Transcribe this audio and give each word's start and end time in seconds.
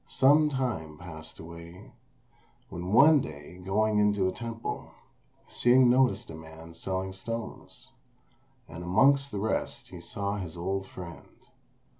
Some 0.07 0.49
time 0.49 0.97
passed 0.97 1.37
away, 1.37 1.91
when 2.69 2.91
one 2.91 3.19
day 3.21 3.59
going 3.63 3.99
into 3.99 4.27
a 4.27 4.31
temple 4.31 4.89
Hsing 5.47 5.91
noticed 5.91 6.31
a 6.31 6.35
man 6.35 6.73
selling 6.73 7.13
stones, 7.13 7.91
and 8.67 8.83
amongst 8.83 9.31
the 9.31 9.37
rest 9.37 9.89
he 9.89 10.01
saw 10.01 10.37
his 10.37 10.57
old 10.57 10.87
friend. 10.87 11.29